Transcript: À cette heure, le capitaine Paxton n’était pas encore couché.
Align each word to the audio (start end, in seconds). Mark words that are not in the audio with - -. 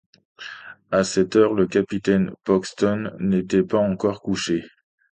À 0.89 1.03
cette 1.03 1.35
heure, 1.35 1.53
le 1.53 1.67
capitaine 1.67 2.31
Paxton 2.43 3.11
n’était 3.19 3.61
pas 3.61 3.77
encore 3.77 4.23
couché. 4.23 4.63